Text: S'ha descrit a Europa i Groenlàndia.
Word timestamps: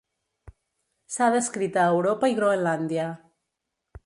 S'ha 1.15 1.27
descrit 1.37 1.79
a 1.83 1.87
Europa 1.99 2.33
i 2.35 2.39
Groenlàndia. 2.41 3.09